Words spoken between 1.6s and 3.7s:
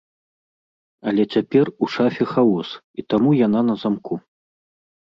у шафе хаос і таму яна